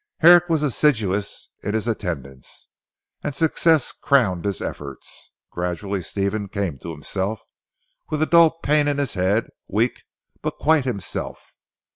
Herrick 0.21 0.49
was 0.49 0.63
assiduous 0.63 1.49
in 1.61 1.75
his 1.75 1.87
attendance, 1.87 2.69
and 3.21 3.35
success 3.35 3.91
crowned 3.91 4.45
his 4.45 4.59
efforts. 4.59 5.29
Gradually 5.51 6.01
Stephen 6.01 6.47
came 6.47 6.79
to 6.79 6.89
himself, 6.89 7.43
with 8.09 8.23
a 8.23 8.25
dull 8.25 8.49
pain 8.49 8.87
in 8.87 8.97
his 8.97 9.13
head, 9.13 9.49
weak, 9.67 10.01
but 10.41 10.57
quite 10.57 10.85
himself. 10.85 11.51